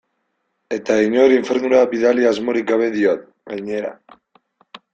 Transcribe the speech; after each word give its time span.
Eta 0.77 0.95
inor 1.07 1.33
infernura 1.35 1.81
bidali 1.93 2.27
asmorik 2.31 2.67
gabe 2.73 2.89
diot, 2.97 3.29
gainera. 3.53 3.93